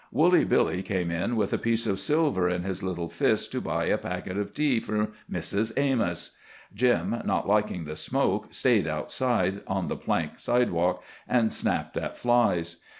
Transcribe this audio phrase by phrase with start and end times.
[0.11, 3.85] Woolly Billy came in with a piece of silver in his little fist to buy
[3.85, 5.73] a packet of tea for Mrs.
[5.77, 6.31] Amos.
[6.73, 12.77] Jim, not liking the smoke, stayed outside on the plank sidewalk, and snapped at flies.